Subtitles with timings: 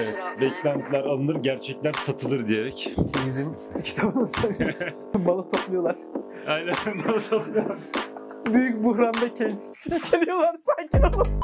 [0.00, 2.94] Evet, beklentiler alınır, gerçekler satılır diyerek.
[3.26, 4.80] Bizim kitabını söylüyoruz.
[5.14, 5.96] Balı topluyorlar.
[6.46, 6.74] Aynen.
[7.06, 7.40] Nasıl
[8.52, 9.88] Büyük buhranda Keynes.
[10.12, 11.40] Geliyorlar sakin olun.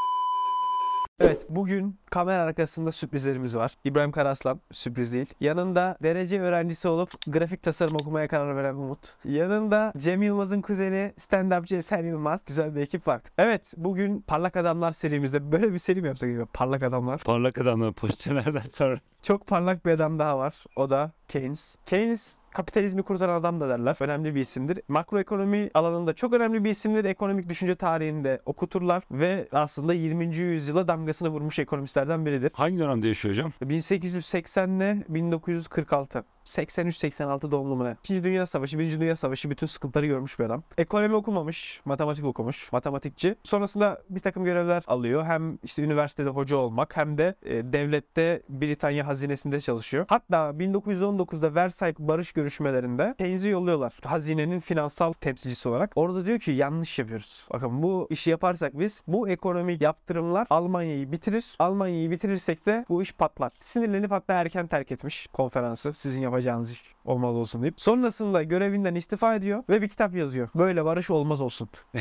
[1.20, 3.74] Evet bugün kamera arkasında sürprizlerimiz var.
[3.84, 5.34] İbrahim Karaslan sürpriz değil.
[5.40, 8.98] Yanında derece öğrencisi olup grafik tasarım okumaya karar veren Umut.
[9.24, 12.44] Yanında Cem Yılmaz'ın kuzeni stand-upçı Eser Yılmaz.
[12.46, 13.20] Güzel bir ekip var.
[13.38, 16.44] Evet bugün Parlak Adamlar serimizde böyle bir seri mi yapsak gibi?
[16.46, 17.20] Parlak Adamlar.
[17.24, 19.00] Parlak adamlar pozisyonlardan sonra.
[19.22, 20.64] Çok parlak bir adam daha var.
[20.76, 21.76] O da Keynes.
[21.86, 23.96] Keynes kapitalizmi kurtaran adam da derler.
[24.00, 24.80] Önemli bir isimdir.
[24.88, 27.04] Makroekonomi alanında çok önemli bir isimdir.
[27.04, 30.36] Ekonomik düşünce tarihinde okuturlar ve aslında 20.
[30.36, 32.50] yüzyıla damgasını vurmuş ekonomistlerden biridir.
[32.54, 33.52] Hangi dönemde yaşıyor hocam?
[33.62, 36.24] 1880 ile 1946.
[36.46, 37.96] 83-86 doğumlu mu ne?
[38.04, 40.62] İkinci Dünya Savaşı, Birinci Dünya Savaşı bütün sıkıntıları görmüş bir adam.
[40.78, 43.36] Ekonomi okumamış, matematik okumuş, matematikçi.
[43.44, 45.24] Sonrasında bir takım görevler alıyor.
[45.24, 50.04] Hem işte üniversitede hoca olmak hem de e, devlette Britanya hazinesinde çalışıyor.
[50.08, 53.94] Hatta 1919'da Versailles barış görüşmelerinde Keynes'i yolluyorlar.
[54.04, 55.92] Hazinenin finansal temsilcisi olarak.
[55.96, 57.46] Orada diyor ki yanlış yapıyoruz.
[57.52, 61.56] Bakın bu işi yaparsak biz bu ekonomik yaptırımlar Almanya'yı bitirir.
[61.58, 63.52] Almanya'yı bitirirsek de bu iş patlar.
[63.54, 65.94] Sinirlenip hatta erken terk etmiş konferansı.
[65.94, 67.80] Sizin yapacağınız iş olmaz olsun deyip.
[67.80, 70.48] Sonrasında görevinden istifa ediyor ve bir kitap yazıyor.
[70.54, 71.68] Böyle barış olmaz olsun.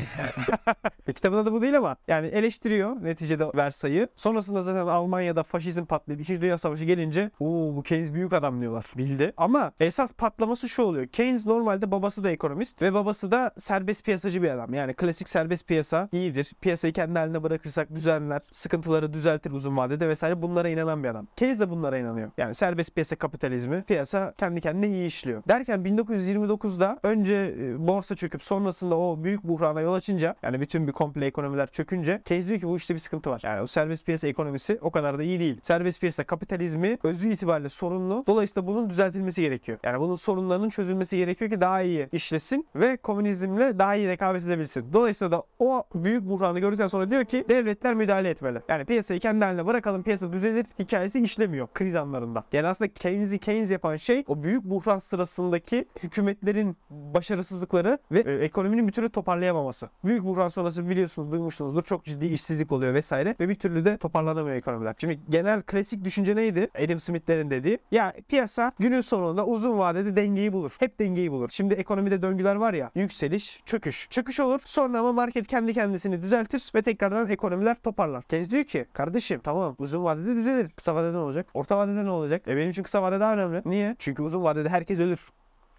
[1.07, 4.07] e, kitabın adı bu değil ama yani eleştiriyor neticede Versay'ı.
[4.15, 6.41] Sonrasında zaten Almanya'da faşizm patlayıp 2.
[6.41, 8.85] Dünya Savaşı gelince ooo bu Keynes büyük adam diyorlar.
[8.97, 9.33] Bildi.
[9.37, 11.07] Ama esas patlaması şu oluyor.
[11.07, 14.73] Keynes normalde babası da ekonomist ve babası da serbest piyasacı bir adam.
[14.73, 16.51] Yani klasik serbest piyasa iyidir.
[16.61, 21.27] Piyasayı kendi haline bırakırsak düzenler, sıkıntıları düzeltir uzun vadede vesaire bunlara inanan bir adam.
[21.35, 22.31] Keynes de bunlara inanıyor.
[22.37, 25.43] Yani serbest piyasa kapitalizmi, piyasa kendi kendine iyi işliyor.
[25.47, 30.91] Derken 1929'da önce e, borsa çöküp sonrasında o büyük buhrana yol açınca yani bütün bir
[30.91, 33.41] komple ekonomiler çökünce Keynes diyor ki bu işte bir sıkıntı var.
[33.43, 35.59] Yani o serbest piyasa ekonomisi o kadar da iyi değil.
[35.61, 38.23] Serbest piyasa kapitalizmi özü itibariyle sorunlu.
[38.27, 39.77] Dolayısıyla bunun düzeltilmesi gerekiyor.
[39.83, 44.93] Yani bunun sorunlarının çözülmesi gerekiyor ki daha iyi işlesin ve komünizmle daha iyi rekabet edebilsin.
[44.93, 48.61] Dolayısıyla da o büyük buhranı gördükten sonra diyor ki devletler müdahale etmeli.
[48.69, 52.43] Yani piyasayı kendi haline bırakalım piyasa düzelir hikayesi işlemiyor kriz anlarında.
[52.53, 58.87] Yani aslında Keynes'i Keynes yapan şey o büyük buhran sırasındaki hükümetlerin başarısızlıkları ve e, ekonominin
[58.87, 59.89] bir türlü toparlayamaması.
[60.03, 64.55] Büyük buhran sonrası biliyorsunuz duymuşsunuzdur çok ciddi işsizlik oluyor vesaire ve bir türlü de toparlanamıyor
[64.55, 64.95] ekonomiler.
[64.97, 66.69] Şimdi genel klasik düşünce neydi?
[66.85, 67.79] Adam Smith'lerin dediği.
[67.91, 70.75] Ya piyasa günün sonunda uzun vadede dengeyi bulur.
[70.79, 71.49] Hep dengeyi bulur.
[71.49, 74.07] Şimdi ekonomide döngüler var ya yükseliş, çöküş.
[74.09, 78.23] Çöküş olur sonra ama market kendi kendisini düzeltir ve tekrardan ekonomiler toparlar.
[78.23, 80.69] Keynes diyor ki kardeşim tamam uzun vadede düzelir.
[80.69, 81.47] Kısa vadede ne olacak?
[81.53, 82.47] Orta vadede ne olacak?
[82.47, 83.61] E benim için kısa vade daha önemli.
[83.65, 83.95] Niye?
[84.05, 85.29] Çünkü uzun vadede herkes ölür.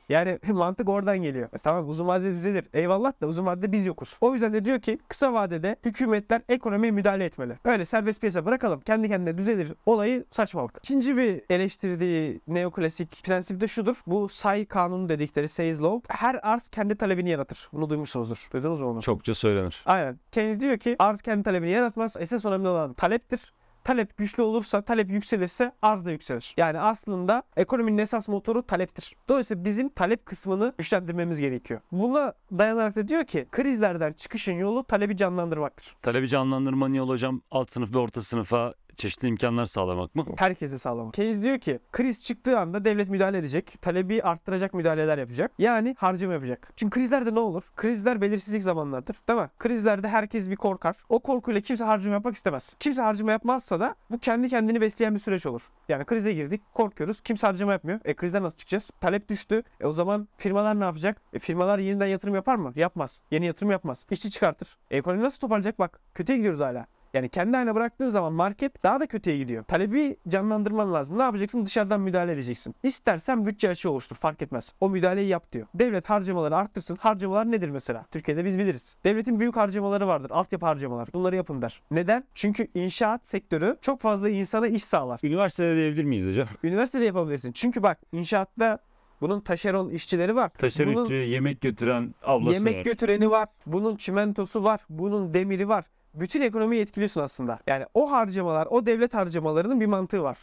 [0.09, 1.48] Yani mantık oradan geliyor.
[1.53, 2.64] E tamam uzun vadede düzelir.
[2.75, 4.16] Eyvallah da uzun vadede biz yokuz.
[4.20, 7.59] O yüzden de diyor ki kısa vadede hükümetler ekonomiye müdahale etmeli.
[7.65, 8.81] Öyle serbest piyasa bırakalım.
[8.81, 9.72] Kendi kendine düzelir.
[9.86, 10.78] Olayı saçmalık.
[10.78, 14.03] İkinci bir eleştirdiği neoklasik prensip de şudur.
[14.06, 16.15] Bu say kanunu dedikleri Say's Law.
[16.15, 17.69] Her arz kendi talebini yaratır.
[17.72, 18.48] Bunu duymuşsunuzdur.
[18.53, 19.03] Duydunuz mu onu?
[19.03, 19.82] Çokça söylenir.
[19.86, 20.19] Aynen.
[20.32, 22.16] Keynes diyor ki arz kendi talebini yaratmaz.
[22.19, 23.53] Esas önemli olan taleptir.
[23.86, 26.54] Talep güçlü olursa, talep yükselirse arz da yükselir.
[26.56, 29.16] Yani aslında ekonominin esas motoru taleptir.
[29.28, 31.80] Dolayısıyla bizim talep kısmını güçlendirmemiz gerekiyor.
[31.92, 35.97] Buna dayanarak da diyor ki krizlerden çıkışın yolu talebi canlandırmaktır.
[36.02, 37.41] Talebi canlandırma niye hocam?
[37.50, 40.25] Alt sınıf ve orta sınıfa çeşitli imkanlar sağlamak mı?
[40.37, 41.15] Herkese sağlamak.
[41.15, 43.83] Keynes diyor ki kriz çıktığı anda devlet müdahale edecek.
[43.83, 45.53] Talebi arttıracak müdahaleler yapacak.
[45.59, 46.73] Yani harcama yapacak.
[46.77, 47.62] Çünkü krizlerde ne olur?
[47.77, 49.17] Krizler belirsizlik zamanlardır.
[49.29, 49.49] Değil mi?
[49.59, 50.97] Krizlerde herkes bir korkar.
[51.09, 52.77] O korkuyla kimse harcama yapmak istemez.
[52.81, 55.69] Kimse harcama yapmazsa da bu kendi kendini besleyen bir süreç olur.
[55.89, 57.21] Yani krize girdik, korkuyoruz.
[57.21, 58.01] Kimse harcama yapmıyor.
[58.05, 58.91] E krizden nasıl çıkacağız?
[59.01, 59.63] Talep düştü.
[59.81, 61.23] E o zaman firmalar ne yapacak?
[61.33, 62.73] E firmalar yeniden yatırım yapar mı?
[62.77, 63.23] Yapmaz.
[63.31, 64.07] Yeni yatırım yapmaz.
[64.11, 64.78] İşçi çıkartır.
[64.91, 65.78] E ekonomi nasıl toparlayacak?
[65.78, 66.87] Bak kötüye gidiyoruz hala.
[67.15, 69.65] Yani kendi haline bıraktığın zaman market daha da kötüye gidiyor.
[69.65, 71.19] Talebi canlandırman lazım.
[71.19, 71.65] Ne yapacaksın?
[71.67, 72.75] Dışarıdan müdahale edeceksin.
[72.83, 74.17] İstersen bütçe açığı oluştur.
[74.17, 74.75] Fark etmez.
[74.81, 75.66] O müdahaleyi yap diyor.
[75.75, 76.97] Devlet harcamaları arttırsın.
[76.97, 78.06] Harcamalar nedir mesela?
[78.11, 78.97] Türkiye'de biz biliriz.
[79.05, 80.31] Devletin büyük harcamaları vardır.
[80.31, 81.09] Altyapı harcamalar.
[81.15, 81.83] Bunları yapın der.
[81.91, 82.25] Neden?
[82.34, 85.21] Çünkü inşaat sektörü çok fazla insana iş sağlar.
[85.22, 86.49] Üniversitede diyebilir miyiz hocam?
[86.62, 87.53] Üniversitede yapabilirsin.
[87.53, 88.78] Çünkü bak inşaatta
[89.21, 90.51] bunun taşeron işçileri var.
[90.86, 92.84] Bunun- ütü, yemek götüren ablası Yemek var.
[92.84, 93.48] götüreni var.
[93.66, 94.80] Bunun çimentosu var.
[94.89, 95.84] Bunun demiri var.
[96.16, 97.59] Bütün ekonomiyi etkiliyorsun aslında.
[97.66, 100.39] Yani o harcamalar, o devlet harcamalarının bir mantığı var.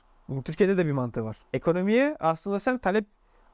[0.46, 1.38] Türkiye'de de bir mantığı var.
[1.54, 3.06] Ekonomiye aslında sen talep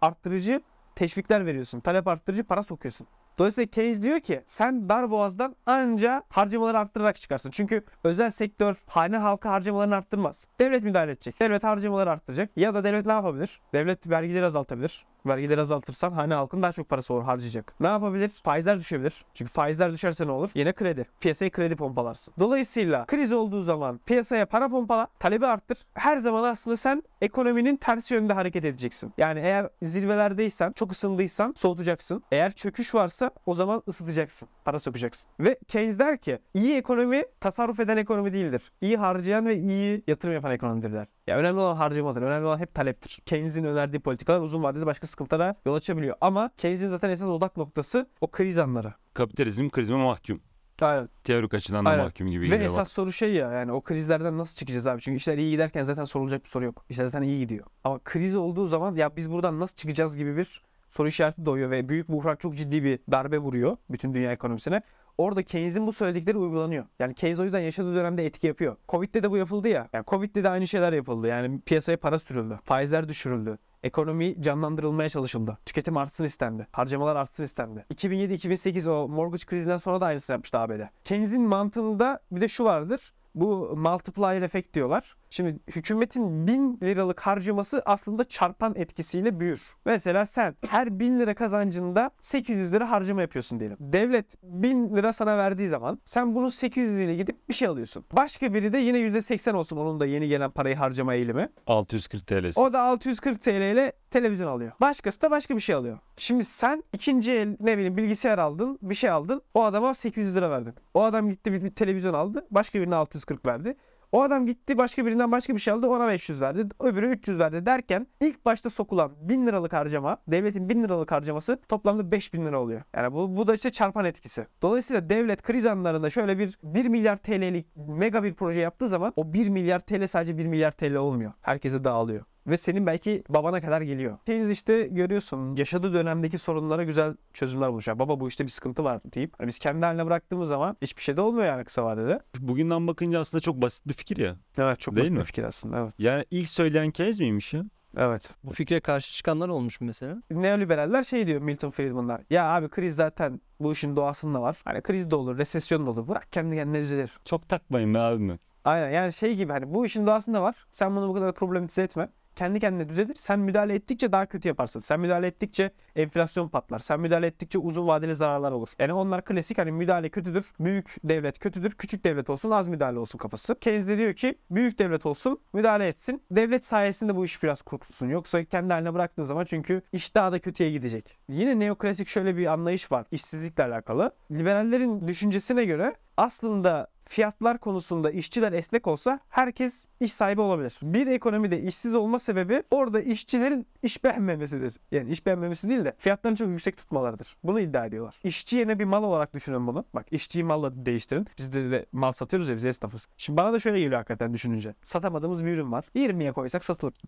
[0.01, 0.61] arttırıcı
[0.95, 1.79] teşvikler veriyorsun.
[1.79, 3.07] Talep arttırıcı para sokuyorsun.
[3.37, 7.51] Dolayısıyla Keynes diyor ki sen dar boğazdan anca harcamaları arttırarak çıkarsın.
[7.51, 10.47] Çünkü özel sektör hane halka harcamalarını arttırmaz.
[10.59, 11.39] Devlet müdahale edecek.
[11.39, 12.49] Devlet harcamaları arttıracak.
[12.55, 13.61] Ya da devlet ne yapabilir?
[13.73, 15.05] Devlet vergileri azaltabilir.
[15.25, 17.73] Vergileri azaltırsan hane halkın daha çok parası olur harcayacak.
[17.79, 18.29] Ne yapabilir?
[18.43, 19.25] Faizler düşebilir.
[19.33, 20.51] Çünkü faizler düşerse ne olur?
[20.55, 21.05] Yine kredi.
[21.19, 22.33] Piyasaya kredi pompalarsın.
[22.39, 25.77] Dolayısıyla kriz olduğu zaman piyasaya para pompala, talebi arttır.
[25.93, 29.13] Her zaman aslında sen ekonominin tersi yönde hareket edeceksin.
[29.17, 32.23] Yani eğer zirvelerdeysen, çok ısındıysan soğutacaksın.
[32.31, 34.49] Eğer çöküş varsa o zaman ısıtacaksın.
[34.65, 35.31] Para sokacaksın.
[35.39, 38.71] Ve Keynes der ki iyi ekonomi tasarruf eden ekonomi değildir.
[38.81, 41.07] İyi harcayan ve iyi yatırım yapan ekonomidir der.
[41.27, 42.21] Ya önemli olan harcamadır.
[42.21, 43.21] Önemli olan hep taleptir.
[43.25, 46.15] Keynes'in önerdiği politikalar uzun vadede başka sıkıntılara yol açabiliyor.
[46.21, 48.93] Ama Keynes'in zaten esas odak noktası o kriz anları.
[49.13, 50.41] Kapitalizm krizme mahkum.
[50.81, 51.09] Aynen.
[51.23, 52.05] Teorik açıdan da Aynen.
[52.05, 52.61] mahkum gibi Ve geliyor.
[52.65, 52.87] esas bak.
[52.87, 55.01] soru şey ya yani o krizlerden nasıl çıkacağız abi?
[55.01, 56.85] Çünkü işler iyi giderken zaten sorulacak bir soru yok.
[56.89, 57.65] İşler zaten iyi gidiyor.
[57.83, 61.89] Ama kriz olduğu zaman ya biz buradan nasıl çıkacağız gibi bir soru işareti doğuyor ve
[61.89, 64.81] büyük buhran çok ciddi bir darbe vuruyor bütün dünya ekonomisine.
[65.17, 66.85] Orada Keynes'in bu söyledikleri uygulanıyor.
[66.99, 68.75] Yani Keynes o yüzden yaşadığı dönemde etki yapıyor.
[68.89, 69.89] Covid'de de bu yapıldı ya.
[69.93, 71.27] Yani Covid'de de aynı şeyler yapıldı.
[71.27, 72.59] Yani piyasaya para sürüldü.
[72.63, 73.57] Faizler düşürüldü.
[73.83, 75.57] Ekonomi canlandırılmaya çalışıldı.
[75.65, 76.67] Tüketim artsın istendi.
[76.71, 77.85] Harcamalar artsın istendi.
[77.93, 80.81] 2007-2008 o mortgage krizinden sonra da aynısını yapmıştı ABD.
[81.03, 83.13] Keynes'in mantığında bir de şu vardır.
[83.35, 85.15] Bu multiplier efekt diyorlar.
[85.29, 89.73] Şimdi hükümetin 1000 liralık harcaması aslında çarpan etkisiyle büyür.
[89.85, 93.77] Mesela sen her 1000 lira kazancında 800 lira harcama yapıyorsun diyelim.
[93.79, 98.05] Devlet 1000 lira sana verdiği zaman sen bunun 800 ile gidip bir şey alıyorsun.
[98.11, 101.49] Başka biri de yine %80 olsun onun da yeni gelen parayı harcama eğilimi.
[101.67, 102.59] 640 TL'si.
[102.59, 104.71] O da 640 TL ile televizyon alıyor.
[104.81, 105.99] Başkası da başka bir şey alıyor.
[106.17, 109.41] Şimdi sen ikinci el ne bileyim bilgisayar aldın, bir şey aldın.
[109.53, 110.73] O adama 800 lira verdin.
[110.93, 112.45] O adam gitti bir, bir televizyon aldı.
[112.51, 113.75] Başka birine 640 verdi.
[114.11, 116.67] O adam gitti başka birinden başka bir şey aldı ona 500 verdi.
[116.79, 122.11] Öbürü 300 verdi derken ilk başta sokulan 1000 liralık harcama devletin 1000 liralık harcaması toplamda
[122.11, 122.81] 5000 lira oluyor.
[122.95, 124.47] Yani bu, bu da işte çarpan etkisi.
[124.61, 129.33] Dolayısıyla devlet kriz anlarında şöyle bir 1 milyar TL'lik mega bir proje yaptığı zaman o
[129.33, 131.31] 1 milyar TL sadece 1 milyar TL olmuyor.
[131.41, 132.25] Herkese dağılıyor.
[132.49, 134.17] Ve senin belki babana kadar geliyor.
[134.25, 137.87] Keynes işte görüyorsun yaşadığı dönemdeki sorunlara güzel çözümler bulmuş.
[137.87, 141.01] Yani baba bu işte bir sıkıntı var deyip hani biz kendi haline bıraktığımız zaman hiçbir
[141.01, 142.19] şey de olmuyor yani kısa vadede.
[142.39, 144.35] Bugünden bakınca aslında çok basit bir fikir ya.
[144.57, 145.19] Evet çok Değil basit mi?
[145.19, 145.79] bir fikir aslında.
[145.79, 145.93] Evet.
[145.99, 147.63] Yani ilk söyleyen Keynes miymiş ya?
[147.97, 148.33] Evet.
[148.43, 150.21] Bu fikre karşı çıkanlar olmuş mu mesela?
[150.31, 152.21] Neoliberaller şey diyor Milton Friedman'lar.
[152.29, 154.57] Ya abi kriz zaten bu işin doğasında var.
[154.65, 156.07] Hani kriz de olur, resesyon da olur.
[156.07, 157.19] Bırak kendi kendine düzelir.
[157.25, 158.39] Çok takmayın be abi mi?
[158.65, 160.55] Aynen yani şey gibi hani bu işin doğasında var.
[160.71, 162.09] Sen bunu bu kadar problematize etme.
[162.35, 163.15] Kendi kendine düzelir.
[163.15, 164.79] Sen müdahale ettikçe daha kötü yaparsın.
[164.79, 166.79] Sen müdahale ettikçe enflasyon patlar.
[166.79, 168.69] Sen müdahale ettikçe uzun vadeli zararlar olur.
[168.79, 170.51] Yani onlar klasik hani müdahale kötüdür.
[170.59, 171.71] Büyük devlet kötüdür.
[171.71, 173.55] Küçük devlet olsun az müdahale olsun kafası.
[173.55, 176.23] Keynes de diyor ki büyük devlet olsun müdahale etsin.
[176.31, 178.07] Devlet sayesinde bu iş biraz kurtulsun.
[178.09, 181.17] Yoksa kendi haline bıraktığın zaman çünkü iş daha da kötüye gidecek.
[181.29, 183.05] Yine neoklasik şöyle bir anlayış var.
[183.11, 184.11] işsizlikle alakalı.
[184.31, 190.79] Liberallerin düşüncesine göre aslında fiyatlar konusunda işçiler esnek olsa herkes iş sahibi olabilir.
[190.81, 194.77] Bir ekonomide işsiz olma sebebi orada işçilerin iş beğenmemesidir.
[194.91, 197.37] Yani iş beğenmemesi değil de fiyatlarını çok yüksek tutmalarıdır.
[197.43, 198.19] Bunu iddia ediyorlar.
[198.23, 199.85] İşçi yerine bir mal olarak düşünün bunu.
[199.93, 201.27] Bak işçiyi malla değiştirin.
[201.37, 203.07] Biz de, de mal satıyoruz ya biz esnafız.
[203.17, 204.75] Şimdi bana da şöyle geliyor hakikaten düşününce.
[204.83, 205.85] Satamadığımız bir ürün var.
[205.95, 206.93] 20'ye koysak satılır.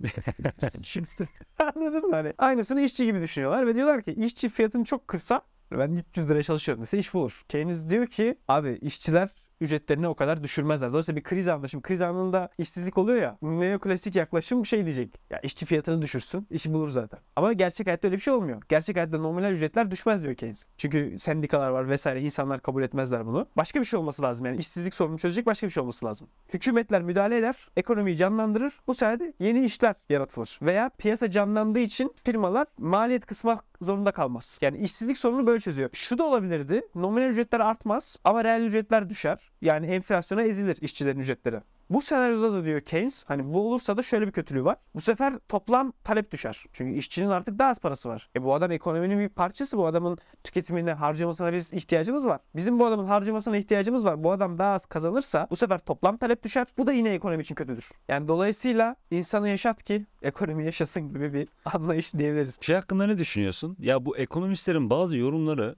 [1.60, 2.16] Anladın mı?
[2.16, 6.44] Hani aynısını işçi gibi düşünüyorlar ve diyorlar ki işçi fiyatını çok kırsa ben 300 liraya
[6.44, 7.44] çalışıyorum dese iş bulur.
[7.50, 9.30] Keynes diyor ki abi işçiler
[9.62, 10.90] ücretlerini o kadar düşürmezler.
[10.90, 15.31] Dolayısıyla bir kriz anında şimdi kriz anında işsizlik oluyor ya neoklasik yaklaşım şey diyecek.
[15.44, 17.20] İşçi fiyatını düşürsün işi bulur zaten.
[17.36, 18.62] Ama gerçek hayatta öyle bir şey olmuyor.
[18.70, 20.68] Gerçek hayatta nominal ücretler düşmez diyor Keynes.
[20.78, 23.48] Çünkü sendikalar var vesaire insanlar kabul etmezler bunu.
[23.58, 26.28] Başka bir şey olması lazım yani işsizlik sorununu çözecek başka bir şey olması lazım.
[26.54, 28.74] Hükümetler müdahale eder, ekonomiyi canlandırır.
[28.88, 30.60] Bu sayede yeni işler yaratılır.
[30.62, 34.60] Veya piyasa canlandığı için firmalar maliyet kısmak zorunda kalmaz.
[34.62, 35.90] Yani işsizlik sorununu böyle çözüyor.
[35.94, 36.82] Şu da olabilirdi.
[36.96, 39.52] Nominal ücretler artmaz ama reel ücretler düşer.
[39.62, 41.62] Yani enflasyona ezilir işçilerin ücretleri.
[41.92, 44.78] Bu senaryoda da diyor Keynes hani bu olursa da şöyle bir kötülüğü var.
[44.96, 46.66] Bu sefer toplam talep düşer.
[46.74, 48.30] Çünkü işçinin artık daha az parası var.
[48.36, 49.78] E bu adam ekonominin bir parçası.
[49.78, 52.40] Bu adamın tüketimine, harcamasına biz ihtiyacımız var.
[52.56, 54.24] Bizim bu adamın harcamasına ihtiyacımız var.
[54.24, 56.68] Bu adam daha az kazanırsa bu sefer toplam talep düşer.
[56.78, 57.92] Bu da yine ekonomi için kötüdür.
[58.08, 62.58] Yani dolayısıyla insanı yaşat ki ekonomi yaşasın gibi bir anlayış diyebiliriz.
[62.62, 63.78] Şey hakkında ne düşünüyorsun?
[63.80, 65.76] Ya bu ekonomistlerin bazı yorumları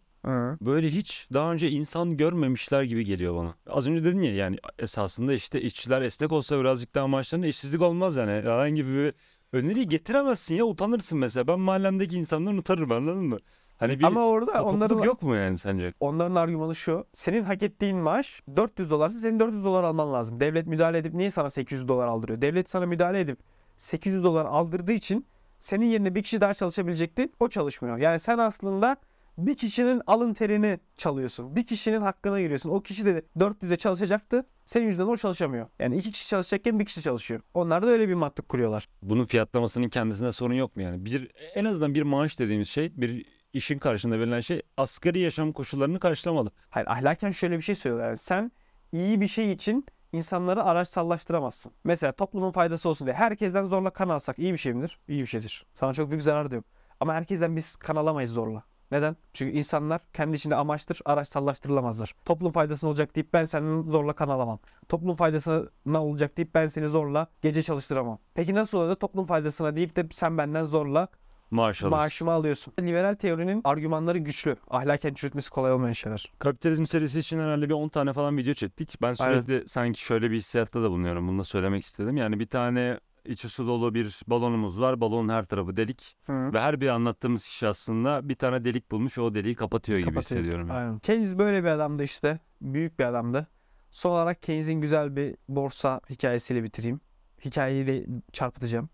[0.62, 3.56] böyle hiç daha önce insan görmemişler gibi geliyor bana.
[3.68, 8.18] Az önce dedin ya yani esasında işte işçiler esnek olsa birazcık daha maaşlarında işsizlik olmaz
[8.18, 8.32] yani.
[8.32, 9.14] Herhangi bir
[9.54, 11.48] öneriyi getiremezsin ya utanırsın mesela.
[11.48, 13.40] Ben mahallemdeki insanları utanırım anladın mı?
[13.78, 15.94] Hani bir Ama orada onların yok mu yani sence?
[16.00, 17.06] Onların argümanı şu.
[17.14, 20.40] Senin hak ettiğin maaş 400 dolarsa senin 400 dolar alman lazım.
[20.40, 22.42] Devlet müdahale edip niye sana 800 dolar aldırıyor?
[22.42, 23.40] Devlet sana müdahale edip
[23.78, 25.26] 800 dolar aldırdığı için
[25.60, 27.30] senin yerine bir kişi daha çalışabilecekti.
[27.40, 27.98] O çalışmıyor.
[27.98, 28.98] Yani sen aslında
[29.38, 31.56] Bir kişinin alın terini çalıyorsun.
[31.56, 32.70] Bir kişinin hakkına giriyorsun.
[32.70, 34.46] O kişi de 400'e çalışacaktı.
[34.66, 35.68] Senin yüzünden o çalışamıyor.
[35.80, 37.42] Yani iki kişi çalışacakken bir kişi çalışıyor.
[37.54, 38.88] Onlar da öyle bir mantık kuruyorlar.
[39.02, 41.06] Bunun fiyatlamasının kendisinde sorun yok mu yani?
[41.06, 46.00] Bir en azından bir maaş dediğimiz şey bir işin karşında verilen şey asgari yaşam koşullarını
[46.00, 46.52] karşılamalı.
[46.70, 48.08] Hayır ahlaken şöyle bir şey söylüyorlar.
[48.08, 48.52] Yani sen
[48.92, 51.72] iyi bir şey için insanları araçsallaştıramazsın.
[51.84, 55.00] Mesela toplumun faydası olsun diye herkesten zorla kan alsak iyi bir şey midir?
[55.08, 55.66] İyi bir şeydir.
[55.74, 56.66] Sana çok büyük zarar da yok.
[57.00, 58.64] Ama herkesten biz kan alamayız zorla.
[58.94, 59.16] Neden?
[59.34, 62.14] Çünkü insanlar kendi içinde amaçtır, araçsallaştırılamazlar.
[62.26, 64.60] Toplum faydasına olacak deyip ben senin zorla kan alamam.
[64.90, 68.20] Toplum faydasına olacak deyip ben seni zorla gece çalıştıramam.
[68.34, 71.08] Peki nasıl olur da toplum faydasına deyip de sen benden zorla
[71.52, 72.74] Maaş maaşımı alıyorsun.
[72.80, 74.56] Liberal teorinin argümanları güçlü.
[74.70, 76.32] Ahlaken çürütmesi kolay olmayan şeyler.
[76.40, 79.02] Kapitalizm serisi için herhalde bir 10 tane falan video çektik.
[79.02, 81.28] Ben sürekli sanki şöyle bir hissiyatta da bulunuyorum.
[81.28, 82.18] Bunu da söylemek istedim.
[82.18, 85.02] Yani bir tane içi su dolu bir balonumuz var.
[85.02, 86.16] Balonun her tarafı delik.
[86.26, 86.54] Hı.
[86.54, 90.10] Ve her bir anlattığımız kişi aslında bir tane delik bulmuş ve o deliği kapatıyor gibi
[90.10, 90.42] Kapatıyor.
[90.42, 90.68] hissediyorum.
[90.68, 90.78] yani.
[90.78, 91.00] Aynen.
[91.00, 92.40] Keynes böyle bir adamdı işte.
[92.62, 93.48] Büyük bir adamdı.
[93.92, 97.02] Son olarak Keynes'in güzel bir borsa hikayesiyle bitireyim.
[97.46, 98.90] Hikayeyi de çarpıtacağım.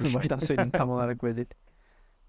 [0.14, 1.48] Baştan söyleyeyim tam olarak böyle değil.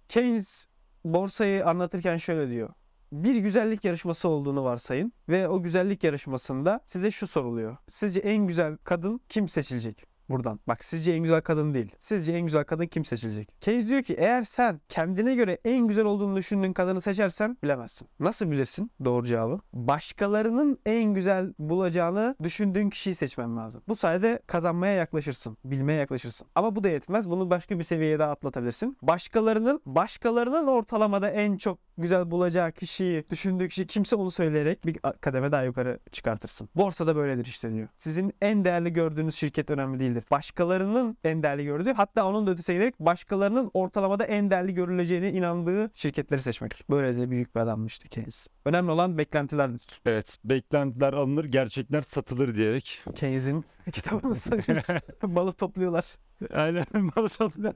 [0.10, 0.67] Keynes
[1.05, 2.69] borsayı anlatırken şöyle diyor.
[3.12, 7.77] Bir güzellik yarışması olduğunu varsayın ve o güzellik yarışmasında size şu soruluyor.
[7.88, 10.12] Sizce en güzel kadın kim seçilecek?
[10.30, 10.60] Buradan.
[10.68, 11.96] Bak sizce en güzel kadın değil.
[12.00, 13.62] Sizce en güzel kadın kim seçilecek?
[13.62, 18.08] Keynes diyor ki eğer sen kendine göre en güzel olduğunu düşündüğün kadını seçersen bilemezsin.
[18.20, 19.60] Nasıl bilirsin doğru cevabı?
[19.74, 23.82] Başkalarının en güzel bulacağını düşündüğün kişiyi seçmen lazım.
[23.88, 25.58] Bu sayede kazanmaya yaklaşırsın.
[25.65, 26.48] Bilmeye yaklaşırsın.
[26.56, 27.30] Ama bu da yetmez.
[27.30, 28.98] Bunu başka bir seviyeye daha atlatabilirsin.
[29.01, 35.51] Başkalarının başkalarının ortalamada en çok güzel bulacağı kişiyi, düşündüğü kişi kimse onu söyleyerek bir kademe
[35.51, 36.69] daha yukarı çıkartırsın.
[36.75, 37.88] Borsada böyledir işte diyor.
[37.95, 40.23] Sizin en değerli gördüğünüz şirket önemli değildir.
[40.31, 45.91] Başkalarının en değerli gördüğü hatta onun da ötesine giderek başkalarının ortalamada en değerli görüleceğine inandığı
[45.93, 46.89] şirketleri seçmek.
[46.89, 48.47] Böyle de büyük bir adammış işte Keynes.
[48.65, 50.01] Önemli olan beklentilerdir.
[50.05, 53.01] Evet, beklentiler alınır, gerçekler satılır diyerek.
[53.15, 54.88] Keynes'in kitabını sayıyoruz.
[55.21, 56.15] Malı topluyorlar.
[56.53, 56.85] Aynen
[57.15, 57.73] malı topla.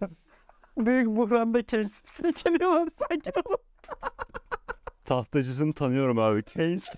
[0.77, 3.31] Büyük buhranda Keynes'i silkeliyorlar sanki.
[5.05, 6.43] Tahtacısını tanıyorum abi.
[6.43, 6.89] Keynes.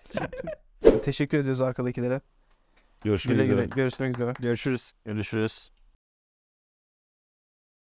[1.03, 2.21] Teşekkür ediyoruz arkadakilere.
[3.03, 3.61] Görüşmek Güle üzere.
[3.65, 3.75] güle.
[3.75, 4.33] Görüşmek üzere.
[4.39, 4.93] Görüşürüz.
[5.05, 5.69] Görüşürüz.